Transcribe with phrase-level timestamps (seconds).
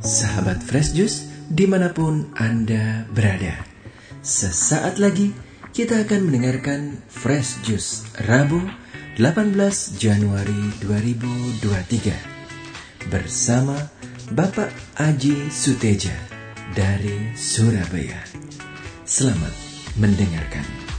[0.00, 3.64] sahabat Fresh Juice di mana pun Anda berada.
[4.20, 5.32] Sesaat lagi
[5.72, 8.60] kita akan mendengarkan Fresh Juice Rabu
[9.20, 9.56] 18
[10.00, 13.76] Januari 2023 bersama
[14.32, 16.14] Bapak Aji Suteja
[16.76, 18.20] dari Surabaya.
[19.02, 19.52] Selamat
[19.98, 20.89] mendengarkan.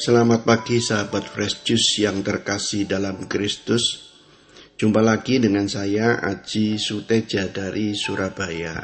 [0.00, 4.16] Selamat pagi sahabat Fresh Juice yang terkasih dalam Kristus.
[4.80, 8.80] Jumpa lagi dengan saya Aji Suteja dari Surabaya.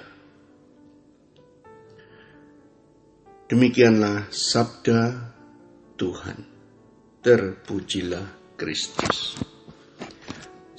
[3.45, 5.03] Demikianlah sabda
[6.01, 6.39] Tuhan.
[7.21, 9.37] Terpujilah Kristus.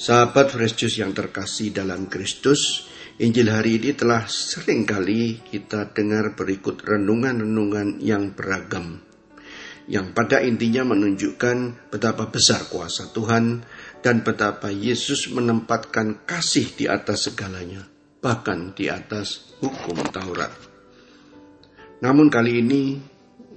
[0.01, 2.89] Sahabat Fresh yang terkasih dalam Kristus,
[3.22, 9.08] Injil hari ini telah sering kali kita dengar berikut renungan-renungan yang beragam
[9.89, 13.66] yang pada intinya menunjukkan betapa besar kuasa Tuhan
[14.05, 17.89] dan betapa Yesus menempatkan kasih di atas segalanya,
[18.22, 20.53] bahkan di atas hukum Taurat.
[22.05, 23.01] Namun kali ini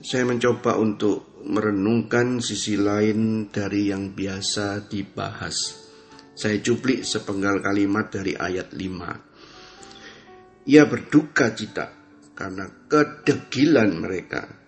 [0.00, 5.84] saya mencoba untuk merenungkan sisi lain dari yang biasa dibahas.
[6.32, 10.64] Saya cuplik sepenggal kalimat dari ayat 5.
[10.64, 11.93] Ia berduka cita
[12.32, 14.62] karena kedegilan mereka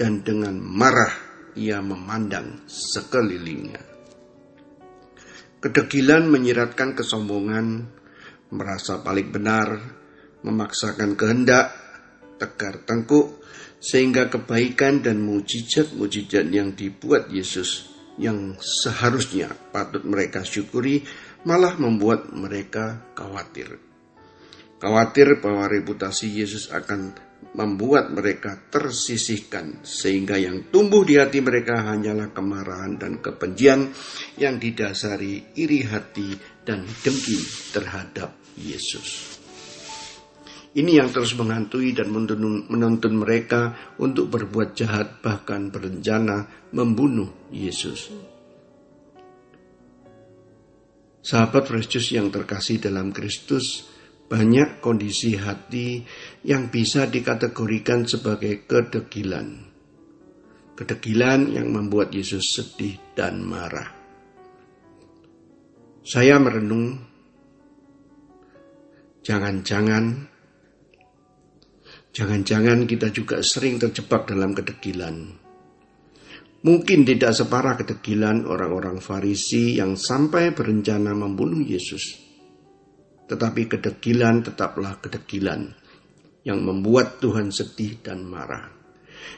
[0.00, 1.12] dan dengan marah
[1.60, 3.84] ia memandang sekelilingnya.
[5.60, 7.84] Kedegilan menyiratkan kesombongan,
[8.48, 9.76] merasa paling benar,
[10.40, 11.76] memaksakan kehendak,
[12.40, 13.44] tegar tengkuk,
[13.76, 21.04] sehingga kebaikan dan mujizat-mujizat yang dibuat Yesus yang seharusnya patut mereka syukuri
[21.44, 23.76] malah membuat mereka khawatir.
[24.80, 32.30] Khawatir bahwa reputasi Yesus akan membuat mereka tersisihkan sehingga yang tumbuh di hati mereka hanyalah
[32.30, 33.90] kemarahan dan kebencian
[34.38, 36.30] yang didasari iri hati
[36.62, 37.38] dan dengki
[37.74, 39.40] terhadap Yesus.
[40.70, 48.06] Ini yang terus menghantui dan menuntun mereka untuk berbuat jahat bahkan berencana membunuh Yesus.
[51.20, 53.90] Sahabat Kristus yang terkasih dalam Kristus,
[54.30, 56.06] banyak kondisi hati
[56.46, 59.66] yang bisa dikategorikan sebagai kedegilan.
[60.78, 63.90] Kedegilan yang membuat Yesus sedih dan marah.
[66.06, 66.94] Saya merenung,
[69.26, 70.30] jangan-jangan,
[72.14, 75.36] jangan-jangan kita juga sering terjebak dalam kedegilan.
[76.64, 82.29] Mungkin tidak separah kedegilan orang-orang Farisi yang sampai berencana membunuh Yesus
[83.30, 85.70] tetapi kedegilan tetaplah kedegilan
[86.42, 88.66] yang membuat Tuhan sedih dan marah,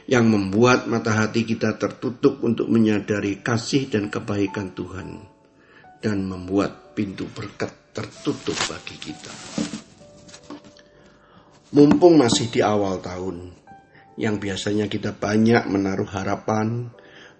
[0.09, 5.21] yang membuat mata hati kita tertutup untuk menyadari kasih dan kebaikan Tuhan,
[6.01, 9.33] dan membuat pintu berkat tertutup bagi kita.
[11.77, 13.53] Mumpung masih di awal tahun,
[14.17, 16.89] yang biasanya kita banyak menaruh harapan,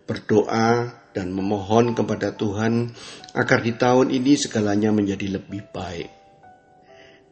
[0.05, 2.93] berdoa, dan memohon kepada Tuhan
[3.37, 6.22] agar di tahun ini segalanya menjadi lebih baik.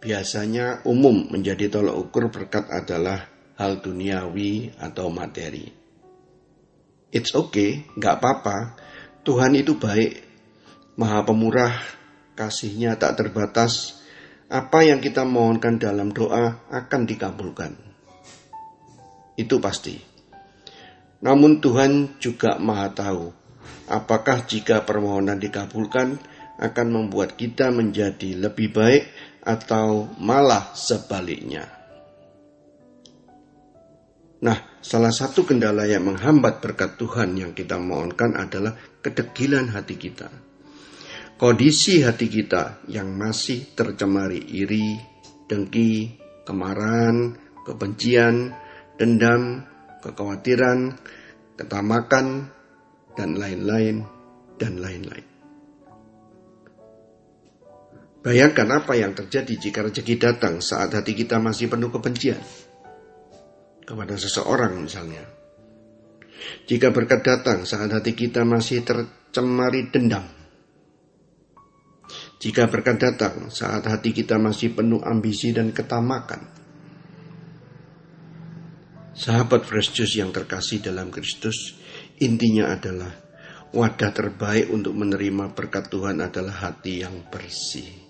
[0.01, 3.30] Biasanya umum menjadi tolak ukur berkat adalah
[3.62, 5.69] hal duniawi atau materi.
[7.13, 8.57] It's okay, nggak apa-apa.
[9.21, 10.25] Tuhan itu baik,
[10.98, 11.77] maha pemurah,
[12.33, 14.01] kasihnya tak terbatas.
[14.50, 17.77] Apa yang kita mohonkan dalam doa akan dikabulkan.
[19.38, 19.95] Itu pasti.
[21.21, 23.42] Namun Tuhan juga maha tahu
[23.92, 26.15] Apakah jika permohonan dikabulkan
[26.62, 29.03] akan membuat kita menjadi lebih baik
[29.42, 31.66] atau malah sebaliknya?
[34.42, 38.74] Nah, salah satu kendala yang menghambat berkat Tuhan yang kita mohonkan adalah
[39.06, 40.30] kedegilan hati kita.
[41.38, 44.98] Kondisi hati kita yang masih tercemari iri,
[45.46, 48.54] dengki, kemarahan, kebencian,
[48.98, 49.66] dendam,
[50.02, 50.98] kekhawatiran,
[51.58, 52.50] ketamakan,
[53.14, 54.06] dan lain-lain,
[54.58, 55.31] dan lain-lain.
[58.22, 62.38] Bayangkan apa yang terjadi jika rezeki datang saat hati kita masih penuh kebencian
[63.82, 65.26] kepada seseorang misalnya.
[66.70, 70.26] Jika berkat datang saat hati kita masih tercemari dendam.
[72.42, 76.46] Jika berkat datang saat hati kita masih penuh ambisi dan ketamakan.
[79.18, 81.78] Sahabat fresh juice yang terkasih dalam Kristus,
[82.22, 83.10] Intinya adalah
[83.74, 88.00] wadah terbaik untuk menerima berkat Tuhan adalah hati yang bersih.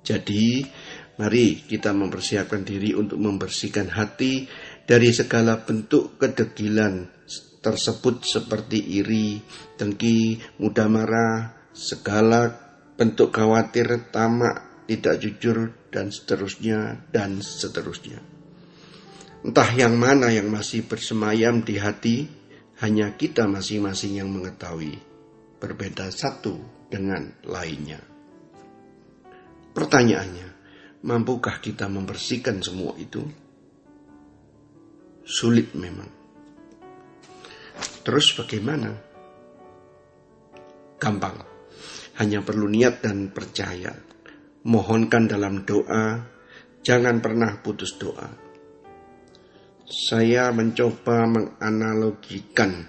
[0.00, 0.64] Jadi,
[1.20, 4.48] mari kita mempersiapkan diri untuk membersihkan hati
[4.88, 7.08] dari segala bentuk kedegilan
[7.60, 9.38] tersebut seperti iri,
[9.76, 11.36] dengki, mudah marah,
[11.76, 12.48] segala
[12.96, 15.58] bentuk khawatir, tamak, tidak jujur,
[15.92, 18.20] dan seterusnya, dan seterusnya.
[19.40, 22.28] Entah yang mana yang masih bersemayam di hati,
[22.80, 25.00] hanya kita masing-masing yang mengetahui.
[25.60, 28.00] Berbeda satu dengan lainnya.
[29.80, 30.48] Pertanyaannya,
[31.08, 33.24] mampukah kita membersihkan semua itu?
[35.24, 36.10] Sulit memang.
[38.04, 38.92] Terus bagaimana?
[41.00, 41.40] Gampang.
[42.20, 43.96] Hanya perlu niat dan percaya.
[44.68, 46.20] Mohonkan dalam doa,
[46.84, 48.50] jangan pernah putus doa
[49.90, 52.86] saya mencoba menganalogikan.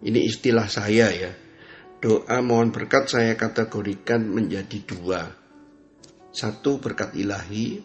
[0.00, 1.32] Ini istilah saya ya.
[2.00, 5.39] Doa mohon berkat saya kategorikan menjadi dua.
[6.30, 7.78] Satu berkat ilahi,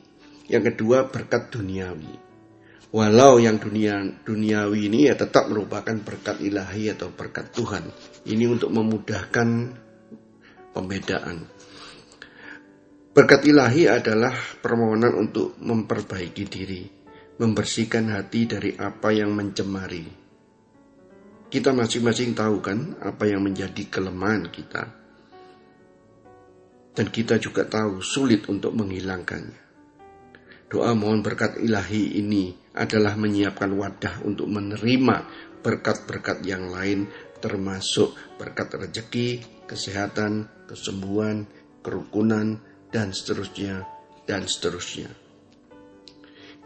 [0.49, 2.23] yang kedua berkat duniawi.
[2.95, 7.83] Walau yang dunia duniawi ini ya tetap merupakan berkat ilahi atau berkat Tuhan.
[8.23, 9.49] Ini untuk memudahkan
[10.71, 11.37] pembedaan.
[13.11, 16.83] Berkat ilahi adalah permohonan untuk memperbaiki diri
[17.35, 20.07] membersihkan hati dari apa yang mencemari.
[21.51, 25.04] Kita masing-masing tahu kan apa yang menjadi kelemahan kita.
[26.95, 29.65] Dan kita juga tahu sulit untuk menghilangkannya.
[30.71, 35.17] Doa mohon berkat ilahi ini adalah menyiapkan wadah untuk menerima
[35.61, 37.05] berkat-berkat yang lain
[37.39, 41.45] termasuk berkat rezeki, kesehatan, kesembuhan,
[41.85, 42.57] kerukunan,
[42.89, 43.85] dan seterusnya,
[44.25, 45.13] dan seterusnya.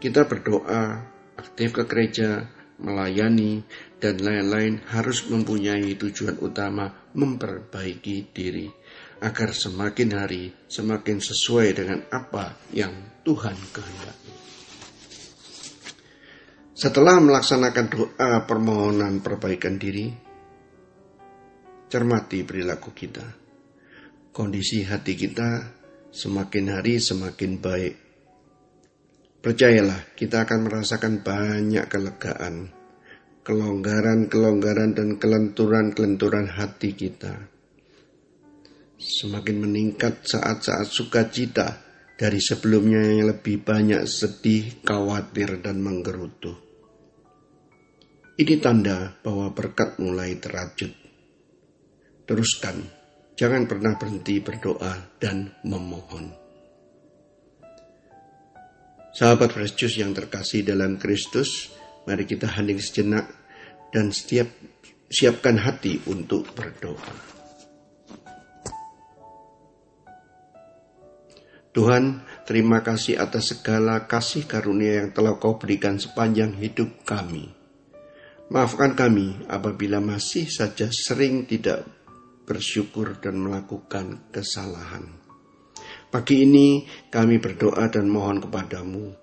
[0.00, 1.04] Kita berdoa,
[1.36, 2.48] aktif ke gereja,
[2.80, 3.60] melayani,
[4.00, 8.79] dan lain-lain harus mempunyai tujuan utama memperbaiki diri
[9.20, 14.32] agar semakin hari semakin sesuai dengan apa yang Tuhan kehendaki.
[16.72, 20.08] Setelah melaksanakan doa permohonan perbaikan diri,
[21.92, 23.26] cermati perilaku kita.
[24.32, 25.68] Kondisi hati kita
[26.08, 28.10] semakin hari semakin baik
[29.40, 32.68] Percayalah, kita akan merasakan banyak kelegaan,
[33.40, 37.48] kelonggaran-kelonggaran dan kelenturan-kelenturan hati kita.
[39.00, 41.80] Semakin meningkat saat-saat sukacita
[42.20, 46.52] dari sebelumnya yang lebih banyak sedih, khawatir, dan menggerutu.
[48.36, 50.92] Ini tanda bahwa berkat mulai terajut.
[52.28, 52.76] Teruskan,
[53.40, 56.36] jangan pernah berhenti berdoa dan memohon.
[59.16, 61.72] Sahabat Juice yang terkasih dalam Kristus,
[62.04, 63.32] mari kita hening sejenak
[63.96, 64.52] dan setiap
[65.08, 67.39] siapkan hati untuk berdoa.
[71.70, 77.46] Tuhan, terima kasih atas segala kasih karunia yang telah kau berikan sepanjang hidup kami.
[78.50, 81.86] Maafkan kami apabila masih saja sering tidak
[82.42, 85.14] bersyukur dan melakukan kesalahan.
[86.10, 89.14] Pagi ini kami berdoa dan mohon kepadamu,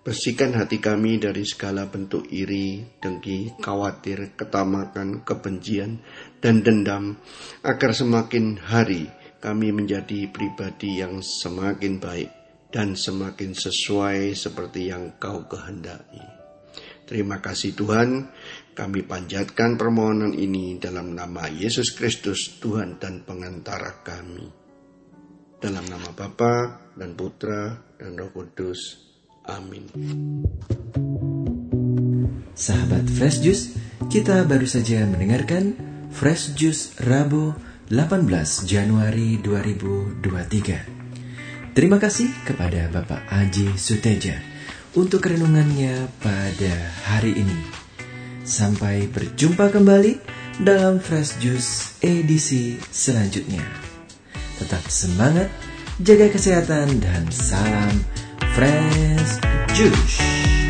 [0.00, 6.00] bersihkan hati kami dari segala bentuk iri, dengki, khawatir, ketamakan, kebencian,
[6.40, 7.20] dan dendam,
[7.60, 12.30] agar semakin hari kami menjadi pribadi yang semakin baik
[12.68, 16.22] dan semakin sesuai seperti yang kau kehendaki.
[17.08, 18.30] Terima kasih Tuhan,
[18.76, 24.46] kami panjatkan permohonan ini dalam nama Yesus Kristus, Tuhan dan pengantara kami.
[25.58, 29.10] Dalam nama Bapa dan Putra dan Roh Kudus.
[29.50, 29.90] Amin.
[32.54, 33.74] Sahabat Fresh Juice,
[34.06, 35.74] kita baru saja mendengarkan
[36.14, 41.74] Fresh Juice Rabu 18 Januari 2023.
[41.74, 44.38] Terima kasih kepada Bapak Aji Suteja
[44.94, 46.74] untuk renungannya pada
[47.10, 47.58] hari ini.
[48.46, 50.22] Sampai berjumpa kembali
[50.62, 53.66] dalam Fresh Juice edisi selanjutnya.
[54.62, 55.50] Tetap semangat,
[55.98, 58.06] jaga kesehatan, dan salam
[58.54, 59.42] Fresh
[59.74, 60.69] Juice.